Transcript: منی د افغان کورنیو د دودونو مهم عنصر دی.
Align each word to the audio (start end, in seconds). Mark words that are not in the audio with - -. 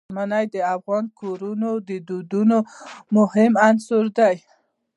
منی 0.15 0.45
د 0.53 0.55
افغان 0.75 1.05
کورنیو 1.19 1.73
د 1.89 1.91
دودونو 2.07 2.57
مهم 3.17 3.51
عنصر 3.67 4.05
دی. 4.17 4.35